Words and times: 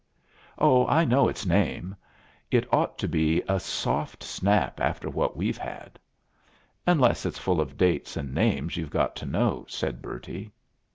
"Oh, 0.57 0.87
I 0.87 1.05
know 1.05 1.27
its 1.29 1.45
name. 1.45 1.95
It 2.49 2.67
ought 2.73 2.97
to 2.97 3.07
be 3.07 3.43
a 3.47 3.59
soft 3.59 4.23
snap 4.23 4.79
after 4.81 5.11
what 5.11 5.37
we've 5.37 5.59
had." 5.59 5.99
"Unless 6.87 7.23
it's 7.23 7.37
full 7.37 7.61
of 7.61 7.77
dates 7.77 8.17
and 8.17 8.33
names 8.33 8.77
you've 8.77 8.89
got 8.89 9.15
to 9.17 9.27
know," 9.27 9.63
said 9.69 10.01
Bertie. 10.01 10.49